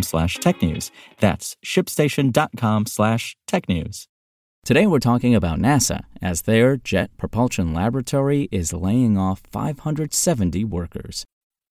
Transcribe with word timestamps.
slash 0.00 0.38
technews. 0.38 0.90
That's 1.18 1.56
shipstation.com 1.62 2.86
slash 2.86 3.36
technews. 3.46 4.06
Today 4.64 4.86
we're 4.86 5.00
talking 5.00 5.34
about 5.34 5.58
NASA, 5.58 6.04
as 6.22 6.42
their 6.42 6.76
Jet 6.76 7.10
Propulsion 7.18 7.74
Laboratory 7.74 8.48
is 8.50 8.72
laying 8.72 9.18
off 9.18 9.42
570 9.50 10.64
workers. 10.64 11.26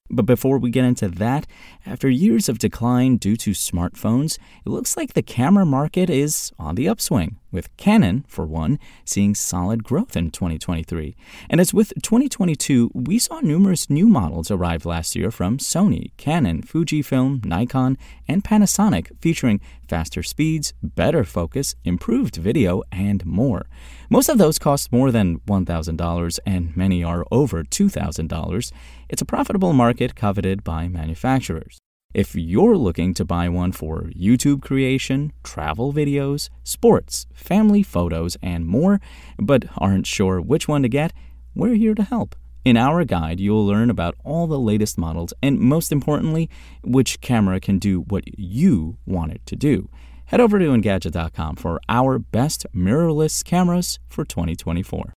But 0.09 0.25
before 0.25 0.59
we 0.59 0.69
get 0.71 0.83
into 0.83 1.07
that, 1.07 1.47
after 1.85 2.09
years 2.09 2.49
of 2.49 2.59
decline 2.59 3.15
due 3.15 3.37
to 3.37 3.51
smartphones, 3.51 4.37
it 4.65 4.69
looks 4.69 4.97
like 4.97 5.13
the 5.13 5.21
camera 5.23 5.65
market 5.65 6.09
is 6.09 6.51
on 6.59 6.75
the 6.75 6.89
upswing, 6.89 7.39
with 7.51 7.75
Canon, 7.77 8.23
for 8.27 8.45
one, 8.45 8.79
seeing 9.05 9.35
solid 9.35 9.83
growth 9.83 10.15
in 10.15 10.31
2023. 10.31 11.15
And 11.49 11.59
as 11.59 11.73
with 11.73 11.93
2022, 12.01 12.91
we 12.93 13.19
saw 13.19 13.39
numerous 13.39 13.89
new 13.89 14.07
models 14.07 14.49
arrive 14.51 14.85
last 14.85 15.15
year 15.15 15.31
from 15.31 15.57
Sony, 15.57 16.11
Canon, 16.17 16.61
Fujifilm, 16.61 17.43
Nikon, 17.45 17.97
and 18.27 18.43
Panasonic, 18.43 19.11
featuring 19.21 19.59
faster 19.87 20.23
speeds, 20.23 20.73
better 20.81 21.23
focus, 21.23 21.75
improved 21.83 22.37
video, 22.37 22.81
and 22.91 23.25
more. 23.25 23.65
Most 24.09 24.29
of 24.29 24.37
those 24.37 24.57
cost 24.57 24.91
more 24.91 25.11
than 25.11 25.39
$1,000, 25.39 26.39
and 26.45 26.77
many 26.77 27.03
are 27.03 27.25
over 27.31 27.63
$2,000. 27.63 28.71
It's 29.09 29.21
a 29.21 29.25
profitable 29.25 29.73
market 29.73 30.15
coveted 30.15 30.63
by 30.63 30.87
manufacturers. 30.87 31.79
If 32.13 32.35
you're 32.35 32.75
looking 32.75 33.13
to 33.13 33.23
buy 33.23 33.47
one 33.47 33.71
for 33.71 34.09
YouTube 34.13 34.61
creation, 34.61 35.31
travel 35.43 35.93
videos, 35.93 36.49
sports, 36.61 37.25
family 37.33 37.83
photos, 37.83 38.35
and 38.41 38.65
more, 38.65 38.99
but 39.37 39.63
aren't 39.77 40.07
sure 40.07 40.41
which 40.41 40.67
one 40.67 40.81
to 40.81 40.89
get, 40.89 41.13
we're 41.55 41.75
here 41.75 41.95
to 41.95 42.03
help. 42.03 42.35
In 42.65 42.75
our 42.75 43.05
guide, 43.05 43.39
you'll 43.39 43.65
learn 43.65 43.89
about 43.89 44.15
all 44.25 44.45
the 44.45 44.59
latest 44.59 44.97
models 44.97 45.33
and, 45.41 45.57
most 45.57 45.89
importantly, 45.89 46.49
which 46.83 47.21
camera 47.21 47.61
can 47.61 47.79
do 47.79 48.01
what 48.01 48.25
you 48.37 48.97
want 49.05 49.31
it 49.31 49.45
to 49.45 49.55
do. 49.55 49.89
Head 50.25 50.41
over 50.41 50.59
to 50.59 50.65
Engadget.com 50.65 51.55
for 51.55 51.79
our 51.87 52.19
best 52.19 52.65
mirrorless 52.75 53.41
cameras 53.41 53.99
for 54.09 54.25
2024. 54.25 55.13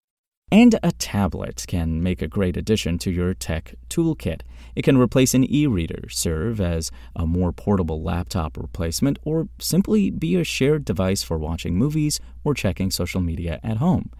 And 0.54 0.78
a 0.84 0.92
tablet 0.92 1.64
can 1.66 2.00
make 2.00 2.22
a 2.22 2.28
great 2.28 2.56
addition 2.56 2.96
to 2.98 3.10
your 3.10 3.34
tech 3.34 3.74
toolkit. 3.88 4.42
It 4.76 4.82
can 4.82 4.96
replace 4.96 5.34
an 5.34 5.52
e 5.52 5.66
reader, 5.66 6.08
serve 6.08 6.60
as 6.60 6.92
a 7.16 7.26
more 7.26 7.50
portable 7.50 8.04
laptop 8.04 8.56
replacement, 8.56 9.18
or 9.24 9.48
simply 9.58 10.10
be 10.10 10.36
a 10.36 10.44
shared 10.44 10.84
device 10.84 11.24
for 11.24 11.38
watching 11.38 11.74
movies 11.74 12.20
or 12.44 12.54
checking 12.54 12.92
social 12.92 13.20
media 13.20 13.58
at 13.64 13.78
home. 13.78 14.10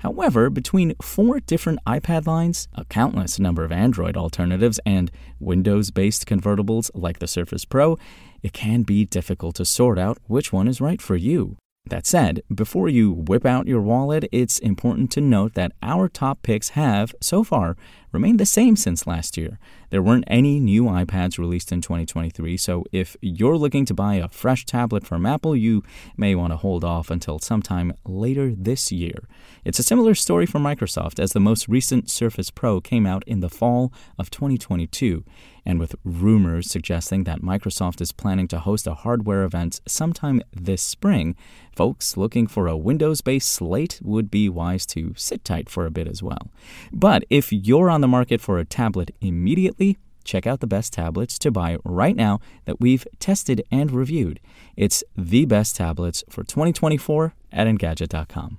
However, 0.00 0.50
between 0.50 0.94
four 1.00 1.40
different 1.40 1.78
iPad 1.86 2.26
lines, 2.26 2.68
a 2.74 2.84
countless 2.84 3.38
number 3.38 3.64
of 3.64 3.72
Android 3.72 4.14
alternatives, 4.14 4.78
and 4.84 5.10
Windows 5.40 5.90
based 5.90 6.26
convertibles 6.26 6.90
like 6.92 7.18
the 7.18 7.26
Surface 7.26 7.64
Pro, 7.64 7.96
it 8.42 8.52
can 8.52 8.82
be 8.82 9.06
difficult 9.06 9.56
to 9.56 9.64
sort 9.64 9.98
out 9.98 10.18
which 10.26 10.52
one 10.52 10.68
is 10.68 10.82
right 10.82 11.00
for 11.00 11.16
you. 11.16 11.56
That 11.88 12.06
said, 12.06 12.42
before 12.54 12.88
you 12.88 13.12
whip 13.12 13.46
out 13.46 13.66
your 13.66 13.80
wallet, 13.80 14.28
it's 14.30 14.58
important 14.58 15.10
to 15.12 15.20
note 15.22 15.54
that 15.54 15.72
our 15.82 16.08
top 16.08 16.42
picks 16.42 16.70
have, 16.70 17.14
so 17.20 17.42
far, 17.42 17.76
remained 18.12 18.40
the 18.40 18.46
same 18.46 18.76
since 18.76 19.06
last 19.06 19.36
year. 19.36 19.58
There 19.90 20.02
weren't 20.02 20.24
any 20.26 20.60
new 20.60 20.84
iPads 20.84 21.38
released 21.38 21.72
in 21.72 21.80
2023, 21.80 22.56
so 22.56 22.84
if 22.92 23.16
you're 23.20 23.56
looking 23.56 23.84
to 23.86 23.94
buy 23.94 24.16
a 24.16 24.28
fresh 24.28 24.66
tablet 24.66 25.06
from 25.06 25.24
Apple, 25.24 25.56
you 25.56 25.82
may 26.16 26.34
want 26.34 26.52
to 26.52 26.56
hold 26.58 26.84
off 26.84 27.10
until 27.10 27.38
sometime 27.38 27.92
later 28.04 28.54
this 28.54 28.92
year. 28.92 29.26
It's 29.64 29.78
a 29.78 29.82
similar 29.82 30.14
story 30.14 30.46
for 30.46 30.58
Microsoft, 30.58 31.18
as 31.18 31.32
the 31.32 31.40
most 31.40 31.68
recent 31.68 32.10
Surface 32.10 32.50
Pro 32.50 32.80
came 32.80 33.06
out 33.06 33.24
in 33.26 33.40
the 33.40 33.48
fall 33.48 33.92
of 34.18 34.30
2022, 34.30 35.24
and 35.64 35.78
with 35.78 35.94
rumors 36.04 36.70
suggesting 36.70 37.24
that 37.24 37.42
Microsoft 37.42 38.00
is 38.00 38.12
planning 38.12 38.48
to 38.48 38.58
host 38.58 38.86
a 38.86 38.94
hardware 38.94 39.42
event 39.42 39.80
sometime 39.86 40.40
this 40.52 40.82
spring, 40.82 41.36
folks 41.76 42.16
looking 42.16 42.46
for 42.46 42.66
a 42.66 42.76
Windows 42.76 43.20
based 43.20 43.50
slate 43.50 44.00
would 44.02 44.30
be 44.30 44.48
wise 44.48 44.86
to 44.86 45.12
sit 45.16 45.44
tight 45.44 45.68
for 45.68 45.86
a 45.86 45.90
bit 45.90 46.08
as 46.08 46.22
well. 46.22 46.50
But 46.92 47.24
if 47.30 47.52
you're 47.52 47.90
on 47.90 47.97
the 48.00 48.08
market 48.08 48.40
for 48.40 48.58
a 48.58 48.64
tablet 48.64 49.10
immediately, 49.20 49.98
check 50.24 50.46
out 50.46 50.60
the 50.60 50.66
best 50.66 50.92
tablets 50.92 51.38
to 51.38 51.50
buy 51.50 51.78
right 51.84 52.16
now 52.16 52.40
that 52.66 52.80
we've 52.80 53.06
tested 53.18 53.62
and 53.70 53.90
reviewed. 53.90 54.40
It's 54.76 55.02
the 55.16 55.46
best 55.46 55.76
tablets 55.76 56.22
for 56.28 56.44
2024 56.44 57.34
at 57.52 57.66
Engadget.com. 57.66 58.58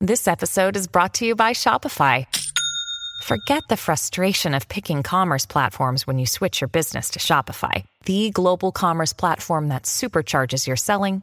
This 0.00 0.26
episode 0.26 0.76
is 0.76 0.88
brought 0.88 1.14
to 1.14 1.26
you 1.26 1.36
by 1.36 1.52
Shopify. 1.52 2.26
Forget 3.22 3.62
the 3.68 3.76
frustration 3.76 4.52
of 4.52 4.68
picking 4.68 5.04
commerce 5.04 5.46
platforms 5.46 6.08
when 6.08 6.18
you 6.18 6.26
switch 6.26 6.60
your 6.60 6.68
business 6.68 7.10
to 7.10 7.20
Shopify, 7.20 7.84
the 8.04 8.30
global 8.30 8.72
commerce 8.72 9.12
platform 9.12 9.68
that 9.68 9.84
supercharges 9.84 10.66
your 10.66 10.76
selling 10.76 11.22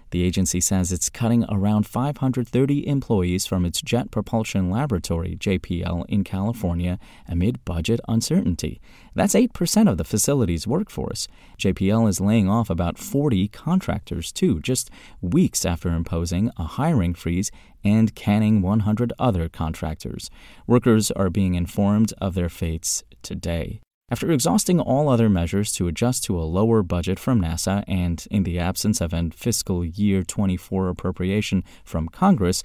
The 0.11 0.23
agency 0.23 0.59
says 0.59 0.91
it's 0.91 1.09
cutting 1.09 1.45
around 1.49 1.87
530 1.87 2.87
employees 2.87 3.45
from 3.45 3.65
its 3.65 3.81
Jet 3.81 4.11
Propulsion 4.11 4.69
Laboratory, 4.69 5.37
JPL, 5.37 6.05
in 6.07 6.23
California 6.23 6.99
amid 7.27 7.63
budget 7.63 8.01
uncertainty. 8.07 8.81
That's 9.15 9.33
8% 9.33 9.89
of 9.89 9.97
the 9.97 10.03
facility's 10.03 10.67
workforce. 10.67 11.27
JPL 11.57 12.09
is 12.09 12.21
laying 12.21 12.49
off 12.49 12.69
about 12.69 12.97
40 12.97 13.47
contractors, 13.47 14.31
too, 14.33 14.59
just 14.59 14.89
weeks 15.21 15.65
after 15.65 15.89
imposing 15.89 16.51
a 16.57 16.63
hiring 16.63 17.13
freeze 17.13 17.49
and 17.83 18.13
canning 18.13 18.61
100 18.61 19.13
other 19.17 19.47
contractors. 19.47 20.29
Workers 20.67 21.09
are 21.11 21.29
being 21.29 21.55
informed 21.55 22.13
of 22.19 22.33
their 22.33 22.49
fates 22.49 23.03
today. 23.23 23.79
After 24.11 24.29
exhausting 24.29 24.81
all 24.81 25.07
other 25.07 25.29
measures 25.29 25.71
to 25.71 25.87
adjust 25.87 26.25
to 26.25 26.37
a 26.37 26.43
lower 26.43 26.83
budget 26.83 27.17
from 27.17 27.39
NASA 27.41 27.85
and 27.87 28.27
in 28.29 28.43
the 28.43 28.59
absence 28.59 28.99
of 28.99 29.13
an 29.13 29.31
fiscal 29.31 29.85
year 29.85 30.21
24 30.21 30.89
appropriation 30.89 31.63
from 31.85 32.09
Congress, 32.09 32.61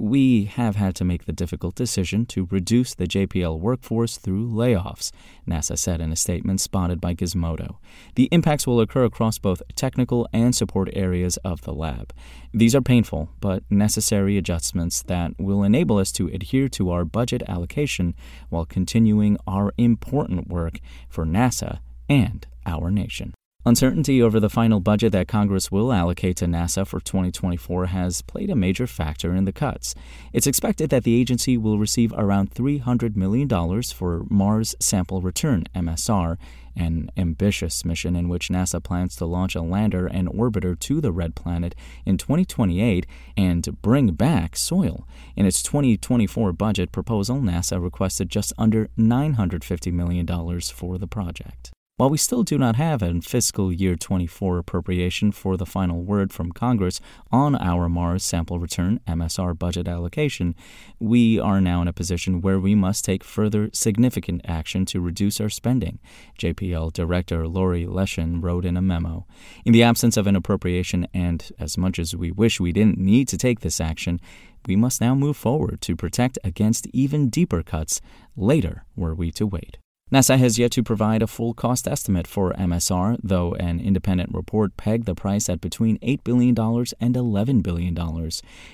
we 0.00 0.46
have 0.46 0.76
had 0.76 0.94
to 0.94 1.04
make 1.04 1.26
the 1.26 1.32
difficult 1.32 1.74
decision 1.74 2.24
to 2.24 2.48
reduce 2.50 2.94
the 2.94 3.06
JPL 3.06 3.60
workforce 3.60 4.16
through 4.16 4.48
layoffs, 4.48 5.12
NASA 5.46 5.76
said 5.76 6.00
in 6.00 6.10
a 6.10 6.16
statement 6.16 6.62
spotted 6.62 7.02
by 7.02 7.14
Gizmodo. 7.14 7.76
The 8.14 8.30
impacts 8.32 8.66
will 8.66 8.80
occur 8.80 9.04
across 9.04 9.38
both 9.38 9.60
technical 9.76 10.26
and 10.32 10.56
support 10.56 10.88
areas 10.94 11.36
of 11.38 11.60
the 11.62 11.74
lab. 11.74 12.14
These 12.54 12.74
are 12.74 12.80
painful 12.80 13.28
but 13.40 13.62
necessary 13.68 14.38
adjustments 14.38 15.02
that 15.02 15.32
will 15.38 15.62
enable 15.62 15.98
us 15.98 16.12
to 16.12 16.28
adhere 16.28 16.70
to 16.70 16.90
our 16.90 17.04
budget 17.04 17.42
allocation 17.46 18.14
while 18.48 18.64
continuing 18.64 19.36
our 19.46 19.74
important 19.76 20.48
work 20.48 20.80
for 21.10 21.26
NASA 21.26 21.80
and 22.08 22.46
our 22.64 22.90
nation. 22.90 23.34
Uncertainty 23.66 24.22
over 24.22 24.40
the 24.40 24.48
final 24.48 24.80
budget 24.80 25.12
that 25.12 25.28
Congress 25.28 25.70
will 25.70 25.92
allocate 25.92 26.34
to 26.34 26.46
NASA 26.46 26.86
for 26.86 26.98
2024 26.98 27.86
has 27.86 28.22
played 28.22 28.48
a 28.48 28.56
major 28.56 28.86
factor 28.86 29.34
in 29.34 29.44
the 29.44 29.52
cuts. 29.52 29.94
It's 30.32 30.46
expected 30.46 30.88
that 30.88 31.04
the 31.04 31.20
agency 31.20 31.58
will 31.58 31.78
receive 31.78 32.14
around 32.16 32.52
$300 32.52 33.16
million 33.16 33.82
for 33.82 34.24
Mars 34.30 34.74
Sample 34.80 35.20
Return, 35.20 35.64
MSR, 35.74 36.38
an 36.74 37.10
ambitious 37.18 37.84
mission 37.84 38.16
in 38.16 38.30
which 38.30 38.48
NASA 38.48 38.82
plans 38.82 39.14
to 39.16 39.26
launch 39.26 39.54
a 39.54 39.60
lander 39.60 40.06
and 40.06 40.28
orbiter 40.28 40.78
to 40.78 41.02
the 41.02 41.12
red 41.12 41.34
planet 41.34 41.74
in 42.06 42.16
2028 42.16 43.04
and 43.36 43.82
bring 43.82 44.12
back 44.12 44.56
soil. 44.56 45.06
In 45.36 45.44
its 45.44 45.62
2024 45.62 46.54
budget 46.54 46.92
proposal, 46.92 47.36
NASA 47.36 47.82
requested 47.82 48.30
just 48.30 48.54
under 48.56 48.88
$950 48.98 49.92
million 49.92 50.26
for 50.62 50.96
the 50.96 51.06
project. 51.06 51.72
While 52.00 52.08
we 52.08 52.16
still 52.16 52.44
do 52.44 52.56
not 52.56 52.76
have 52.76 53.02
a 53.02 53.20
fiscal 53.20 53.70
year 53.70 53.94
24 53.94 54.56
appropriation 54.56 55.32
for 55.32 55.58
the 55.58 55.66
final 55.66 56.00
word 56.00 56.32
from 56.32 56.50
Congress 56.50 56.98
on 57.30 57.54
our 57.56 57.90
Mars 57.90 58.24
sample 58.24 58.58
return 58.58 59.00
MSR 59.06 59.58
budget 59.58 59.86
allocation, 59.86 60.54
we 60.98 61.38
are 61.38 61.60
now 61.60 61.82
in 61.82 61.88
a 61.88 61.92
position 61.92 62.40
where 62.40 62.58
we 62.58 62.74
must 62.74 63.04
take 63.04 63.22
further 63.22 63.68
significant 63.74 64.40
action 64.46 64.86
to 64.86 65.02
reduce 65.02 65.42
our 65.42 65.50
spending, 65.50 65.98
JPL 66.38 66.90
Director 66.94 67.46
Laurie 67.46 67.84
Leshin 67.84 68.40
wrote 68.40 68.64
in 68.64 68.78
a 68.78 68.80
memo. 68.80 69.26
In 69.66 69.74
the 69.74 69.82
absence 69.82 70.16
of 70.16 70.26
an 70.26 70.36
appropriation, 70.36 71.06
and 71.12 71.52
as 71.58 71.76
much 71.76 71.98
as 71.98 72.16
we 72.16 72.30
wish 72.32 72.58
we 72.58 72.72
didn't 72.72 72.96
need 72.96 73.28
to 73.28 73.36
take 73.36 73.60
this 73.60 73.78
action, 73.78 74.22
we 74.66 74.74
must 74.74 75.02
now 75.02 75.14
move 75.14 75.36
forward 75.36 75.82
to 75.82 75.96
protect 75.96 76.38
against 76.42 76.86
even 76.94 77.28
deeper 77.28 77.62
cuts 77.62 78.00
later 78.36 78.86
were 78.96 79.14
we 79.14 79.30
to 79.32 79.46
wait. 79.46 79.76
NASA 80.12 80.36
has 80.36 80.58
yet 80.58 80.72
to 80.72 80.82
provide 80.82 81.22
a 81.22 81.28
full 81.28 81.54
cost 81.54 81.86
estimate 81.86 82.26
for 82.26 82.52
MSR, 82.54 83.16
though 83.22 83.54
an 83.54 83.78
independent 83.78 84.34
report 84.34 84.76
pegged 84.76 85.06
the 85.06 85.14
price 85.14 85.48
at 85.48 85.60
between 85.60 86.00
$8 86.00 86.24
billion 86.24 86.58
and 87.00 87.14
$11 87.14 87.62
billion. 87.62 87.96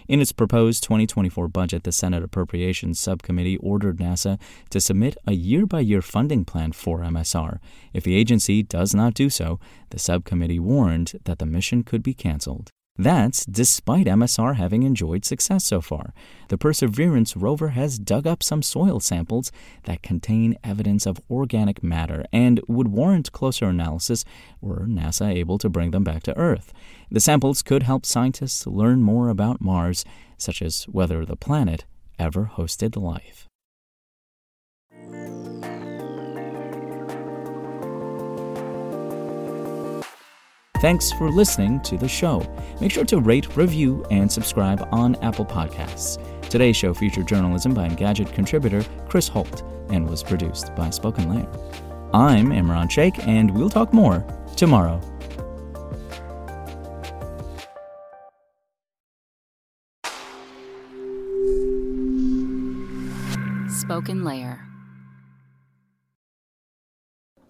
In 0.08 0.20
its 0.22 0.32
proposed 0.32 0.82
2024 0.84 1.48
budget, 1.48 1.82
the 1.82 1.92
Senate 1.92 2.22
Appropriations 2.22 2.98
Subcommittee 2.98 3.58
ordered 3.58 3.98
NASA 3.98 4.40
to 4.70 4.80
submit 4.80 5.18
a 5.26 5.32
year 5.32 5.66
by 5.66 5.80
year 5.80 6.00
funding 6.00 6.46
plan 6.46 6.72
for 6.72 7.00
MSR. 7.00 7.58
If 7.92 8.04
the 8.04 8.16
agency 8.16 8.62
does 8.62 8.94
not 8.94 9.12
do 9.12 9.28
so, 9.28 9.60
the 9.90 9.98
subcommittee 9.98 10.58
warned 10.58 11.20
that 11.24 11.38
the 11.38 11.44
mission 11.44 11.82
could 11.82 12.02
be 12.02 12.14
canceled. 12.14 12.72
That's 12.98 13.44
despite 13.44 14.06
MSR 14.06 14.56
having 14.56 14.82
enjoyed 14.82 15.24
success 15.24 15.64
so 15.64 15.80
far. 15.80 16.14
The 16.48 16.56
Perseverance 16.56 17.36
rover 17.36 17.68
has 17.68 17.98
dug 17.98 18.26
up 18.26 18.42
some 18.42 18.62
soil 18.62 19.00
samples 19.00 19.52
that 19.84 20.02
contain 20.02 20.56
evidence 20.64 21.06
of 21.06 21.20
organic 21.30 21.82
matter 21.82 22.24
and 22.32 22.60
would 22.68 22.88
warrant 22.88 23.32
closer 23.32 23.66
analysis 23.66 24.24
were 24.60 24.86
NASA 24.86 25.32
able 25.34 25.58
to 25.58 25.68
bring 25.68 25.90
them 25.90 26.04
back 26.04 26.22
to 26.24 26.38
Earth. 26.38 26.72
The 27.10 27.20
samples 27.20 27.62
could 27.62 27.82
help 27.82 28.06
scientists 28.06 28.66
learn 28.66 29.02
more 29.02 29.28
about 29.28 29.60
Mars, 29.60 30.04
such 30.38 30.62
as 30.62 30.84
whether 30.84 31.24
the 31.24 31.36
planet 31.36 31.84
ever 32.18 32.50
hosted 32.54 32.96
life. 32.96 33.46
Thanks 40.80 41.10
for 41.12 41.30
listening 41.30 41.80
to 41.80 41.96
the 41.96 42.06
show. 42.06 42.46
Make 42.82 42.92
sure 42.92 43.04
to 43.06 43.18
rate, 43.18 43.56
review, 43.56 44.04
and 44.10 44.30
subscribe 44.30 44.86
on 44.92 45.16
Apple 45.16 45.46
Podcasts. 45.46 46.20
Today's 46.50 46.76
show 46.76 46.92
featured 46.92 47.26
journalism 47.26 47.72
by 47.72 47.88
Engadget 47.88 48.32
contributor 48.34 48.84
Kris 49.08 49.26
Holt 49.26 49.62
and 49.88 50.08
was 50.08 50.22
produced 50.22 50.74
by 50.76 50.90
Spoken 50.90 51.30
Layer. 51.30 51.48
I'm 52.12 52.50
Imran 52.50 52.90
Sheikh, 52.90 53.26
and 53.26 53.50
we'll 53.50 53.70
talk 53.70 53.94
more 53.94 54.24
tomorrow. 54.54 55.00
Spoken 63.68 64.24
Layer. 64.24 64.65